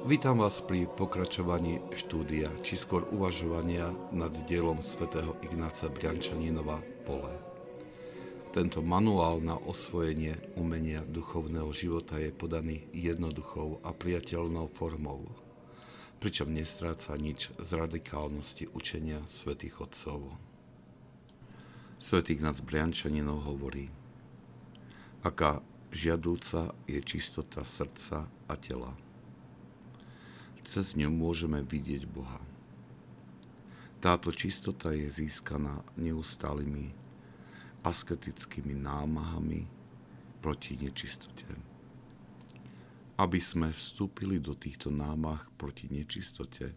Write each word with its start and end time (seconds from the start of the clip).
Vítam 0.00 0.40
vás 0.40 0.64
pri 0.64 0.88
pokračovaní 0.88 1.76
štúdia, 1.92 2.48
či 2.64 2.80
skôr 2.80 3.04
uvažovania 3.12 3.92
nad 4.16 4.32
dielom 4.48 4.80
svätého 4.80 5.36
Ignáca 5.44 5.92
Briančaninova 5.92 6.80
Pole. 7.04 7.36
Tento 8.48 8.80
manuál 8.80 9.44
na 9.44 9.60
osvojenie 9.60 10.40
umenia 10.56 11.04
duchovného 11.04 11.68
života 11.76 12.16
je 12.16 12.32
podaný 12.32 12.88
jednoduchou 12.96 13.84
a 13.84 13.92
priateľnou 13.92 14.72
formou, 14.72 15.28
pričom 16.16 16.48
nestráca 16.48 17.12
nič 17.20 17.52
z 17.60 17.70
radikálnosti 17.76 18.72
učenia 18.72 19.20
svätých 19.28 19.84
Otcov. 19.84 20.32
Svetý 22.00 22.40
Ignác 22.40 22.64
Briančaninov 22.64 23.44
hovorí, 23.44 23.92
aká 25.20 25.60
žiadúca 25.92 26.72
je 26.88 27.04
čistota 27.04 27.68
srdca 27.68 28.32
a 28.48 28.56
tela 28.56 28.96
cez 30.70 30.94
ňu 30.94 31.10
môžeme 31.10 31.66
vidieť 31.66 32.06
Boha. 32.06 32.38
Táto 33.98 34.30
čistota 34.30 34.94
je 34.94 35.10
získaná 35.10 35.82
neustálými 35.98 36.94
asketickými 37.82 38.78
námahami 38.78 39.66
proti 40.38 40.78
nečistote. 40.78 41.50
Aby 43.18 43.42
sme 43.42 43.74
vstúpili 43.74 44.38
do 44.38 44.54
týchto 44.54 44.94
námah 44.94 45.42
proti 45.58 45.90
nečistote, 45.90 46.70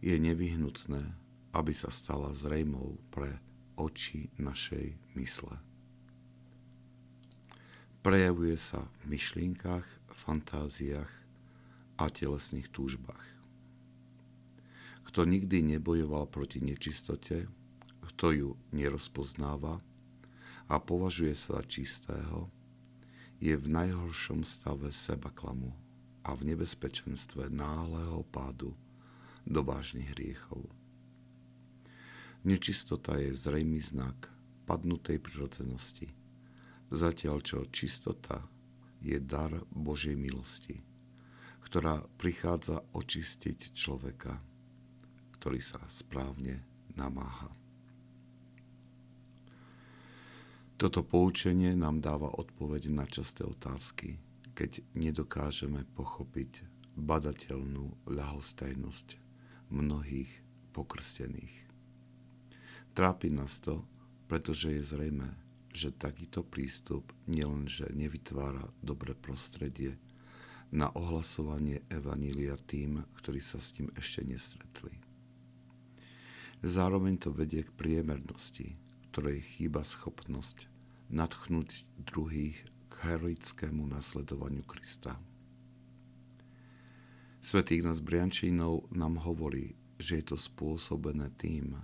je 0.00 0.14
nevyhnutné, 0.16 1.12
aby 1.52 1.72
sa 1.76 1.92
stala 1.92 2.32
zrejmou 2.32 2.96
pre 3.12 3.36
oči 3.76 4.32
našej 4.40 4.96
mysle. 5.12 5.60
Prejavuje 8.00 8.56
sa 8.56 8.88
v 9.04 9.14
myšlienkach, 9.14 9.84
fantáziách, 10.08 11.17
a 11.98 12.06
telesných 12.06 12.70
túžbách. 12.70 13.26
Kto 15.10 15.26
nikdy 15.26 15.76
nebojoval 15.76 16.30
proti 16.30 16.62
nečistote, 16.62 17.50
kto 18.06 18.26
ju 18.30 18.50
nerozpoznáva 18.70 19.82
a 20.70 20.74
považuje 20.78 21.34
sa 21.34 21.58
za 21.58 21.64
čistého, 21.66 22.46
je 23.42 23.54
v 23.54 23.66
najhoršom 23.66 24.46
stave 24.46 24.94
seba 24.94 25.34
klamu 25.34 25.74
a 26.22 26.34
v 26.38 26.54
nebezpečenstve 26.54 27.50
náhleho 27.50 28.22
pádu 28.30 28.74
do 29.46 29.60
vážnych 29.62 30.14
hriechov. 30.14 30.66
Nečistota 32.46 33.18
je 33.18 33.34
zrejmý 33.34 33.82
znak 33.82 34.30
padnutej 34.66 35.18
prirodzenosti, 35.18 36.10
zatiaľ 36.94 37.42
čo 37.42 37.66
čistota 37.74 38.46
je 39.02 39.18
dar 39.18 39.50
Božej 39.72 40.14
milosti 40.14 40.87
ktorá 41.68 42.00
prichádza 42.16 42.80
očistiť 42.96 43.76
človeka, 43.76 44.40
ktorý 45.36 45.60
sa 45.60 45.76
správne 45.92 46.64
namáha. 46.96 47.52
Toto 50.80 51.04
poučenie 51.04 51.76
nám 51.76 52.00
dáva 52.00 52.32
odpoveď 52.32 52.88
na 52.88 53.04
časté 53.04 53.44
otázky, 53.44 54.16
keď 54.56 54.80
nedokážeme 54.96 55.84
pochopiť 55.92 56.64
badateľnú 56.96 58.08
ľahostajnosť 58.08 59.20
mnohých 59.68 60.32
pokrstených. 60.72 61.54
Trápi 62.96 63.28
nás 63.28 63.60
to, 63.60 63.84
pretože 64.24 64.72
je 64.72 64.82
zrejme, 64.88 65.28
že 65.76 65.92
takýto 65.92 66.40
prístup 66.40 67.12
nielenže 67.28 67.92
nevytvára 67.92 68.64
dobré 68.80 69.12
prostredie, 69.12 70.00
na 70.68 70.92
ohlasovanie 70.92 71.80
Evanília 71.88 72.60
tým, 72.68 73.00
ktorí 73.16 73.40
sa 73.40 73.56
s 73.56 73.72
tým 73.72 73.88
ešte 73.96 74.20
nestretli. 74.24 74.92
Zároveň 76.60 77.16
to 77.16 77.30
vedie 77.32 77.64
k 77.64 77.70
priemernosti, 77.72 78.76
ktorej 79.08 79.46
chýba 79.56 79.86
schopnosť 79.86 80.68
nadchnúť 81.08 81.88
druhých 82.04 82.58
k 82.92 82.94
heroickému 83.08 83.88
nasledovaniu 83.88 84.66
Krista. 84.68 85.16
Svetý 87.38 87.80
Ignác 87.80 88.02
Briančínov 88.02 88.90
nám 88.92 89.22
hovorí, 89.22 89.78
že 89.96 90.20
je 90.20 90.34
to 90.34 90.36
spôsobené 90.36 91.32
tým, 91.38 91.78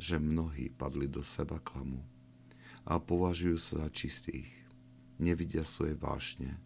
že 0.00 0.16
mnohí 0.16 0.72
padli 0.72 1.10
do 1.10 1.20
seba 1.20 1.60
klamu 1.60 2.00
a 2.86 2.96
považujú 3.02 3.58
sa 3.58 3.74
za 3.84 3.88
čistých, 3.90 4.48
nevidia 5.18 5.66
svoje 5.66 5.98
vášne 5.98 6.65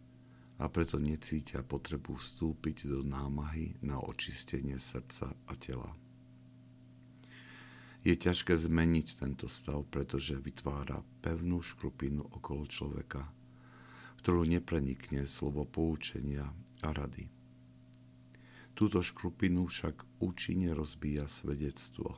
a 0.61 0.69
preto 0.69 1.01
necítia 1.01 1.65
potrebu 1.65 2.21
vstúpiť 2.21 2.85
do 2.85 3.01
námahy 3.01 3.81
na 3.81 3.97
očistenie 3.97 4.77
srdca 4.77 5.33
a 5.49 5.53
tela. 5.57 5.89
Je 8.05 8.13
ťažké 8.13 8.57
zmeniť 8.57 9.25
tento 9.25 9.49
stav, 9.49 9.85
pretože 9.89 10.37
vytvára 10.37 11.01
pevnú 11.25 11.61
škrupinu 11.65 12.25
okolo 12.29 12.69
človeka, 12.69 13.25
ktorú 14.21 14.45
neprenikne 14.45 15.25
slovo 15.25 15.65
poučenia 15.65 16.49
a 16.85 16.89
rady. 16.93 17.29
Túto 18.77 19.05
škrupinu 19.05 19.69
však 19.69 20.25
účinne 20.25 20.73
rozbíja 20.73 21.29
svedectvo, 21.29 22.17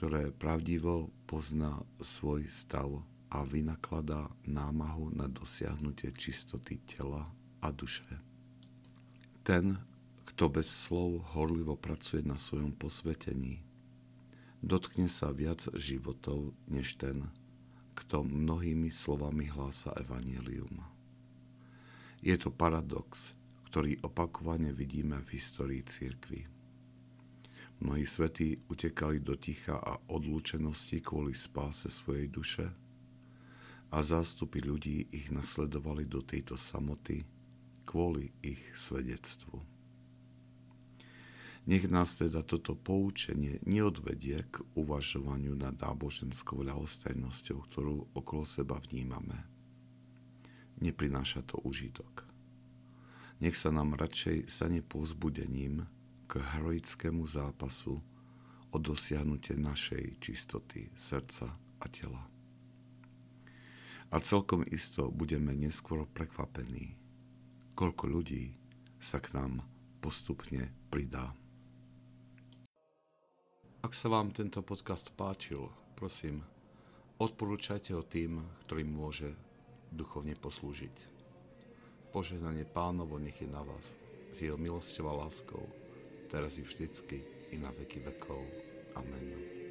ktoré 0.00 0.32
pravdivo 0.32 1.12
pozná 1.28 1.84
svoj 2.00 2.48
stav 2.48 3.04
a 3.32 3.48
vynakladá 3.48 4.28
námahu 4.44 5.08
na 5.16 5.24
dosiahnutie 5.24 6.12
čistoty 6.12 6.76
tela 6.84 7.32
a 7.64 7.72
duše. 7.72 8.04
Ten, 9.40 9.80
kto 10.28 10.52
bez 10.52 10.68
slov 10.68 11.32
horlivo 11.32 11.80
pracuje 11.80 12.20
na 12.28 12.36
svojom 12.36 12.76
posvetení, 12.76 13.64
dotkne 14.60 15.08
sa 15.08 15.32
viac 15.32 15.64
životov 15.80 16.52
než 16.68 17.00
ten, 17.00 17.32
kto 17.96 18.20
mnohými 18.20 18.92
slovami 18.92 19.48
hlása 19.48 19.96
evanelium. 19.96 20.84
Je 22.20 22.36
to 22.36 22.52
paradox, 22.52 23.32
ktorý 23.72 23.96
opakovane 24.04 24.76
vidíme 24.76 25.16
v 25.24 25.40
histórii 25.40 25.80
cirkvi. 25.80 26.44
Mnohí 27.80 28.04
svätí 28.04 28.60
utekali 28.68 29.24
do 29.24 29.34
ticha 29.40 29.80
a 29.80 29.98
odlúčenosti 30.12 31.00
kvôli 31.00 31.32
spáse 31.32 31.88
svojej 31.88 32.28
duše– 32.28 32.68
a 33.92 34.00
zástupy 34.00 34.64
ľudí 34.64 35.12
ich 35.12 35.28
nasledovali 35.28 36.08
do 36.08 36.24
tejto 36.24 36.56
samoty 36.56 37.28
kvôli 37.84 38.32
ich 38.40 38.72
svedectvu. 38.72 39.60
Nech 41.62 41.86
nás 41.86 42.18
teda 42.18 42.42
toto 42.42 42.74
poučenie 42.74 43.62
neodvedie 43.62 44.42
k 44.50 44.66
uvažovaniu 44.74 45.54
nad 45.54 45.78
náboženskou 45.78 46.64
ľahostajnosťou, 46.66 47.58
ktorú 47.70 47.96
okolo 48.18 48.42
seba 48.48 48.82
vnímame. 48.82 49.46
Neprináša 50.82 51.46
to 51.46 51.62
užitok. 51.62 52.26
Nech 53.38 53.54
sa 53.54 53.70
nám 53.70 53.94
radšej 53.94 54.50
stane 54.50 54.82
povzbudením 54.82 55.86
k 56.26 56.42
heroickému 56.42 57.22
zápasu 57.30 58.02
o 58.72 58.76
dosiahnutie 58.80 59.54
našej 59.54 60.18
čistoty 60.18 60.90
srdca 60.98 61.54
a 61.78 61.86
tela 61.86 62.31
a 64.12 64.20
celkom 64.20 64.60
isto 64.68 65.08
budeme 65.08 65.56
neskôr 65.56 66.04
prekvapení, 66.04 66.92
koľko 67.72 68.04
ľudí 68.12 68.52
sa 69.00 69.18
k 69.24 69.32
nám 69.40 69.64
postupne 70.04 70.68
pridá. 70.92 71.32
Ak 73.82 73.96
sa 73.98 74.12
vám 74.12 74.30
tento 74.30 74.62
podcast 74.62 75.10
páčil, 75.16 75.66
prosím, 75.98 76.44
odporúčajte 77.18 77.96
ho 77.96 78.04
tým, 78.04 78.38
ktorým 78.68 78.86
môže 78.86 79.32
duchovne 79.90 80.36
poslúžiť. 80.38 80.94
Požehnanie 82.14 82.68
pánovo 82.68 83.16
nech 83.16 83.40
je 83.40 83.48
na 83.48 83.64
vás, 83.64 83.96
s 84.30 84.36
jeho 84.44 84.60
milosťou 84.60 85.08
a 85.08 85.26
láskou, 85.26 85.64
teraz 86.28 86.60
i 86.60 86.62
vždycky, 86.62 87.24
i 87.50 87.56
na 87.56 87.72
veky 87.72 88.04
vekov. 88.04 88.44
Amen. 88.94 89.61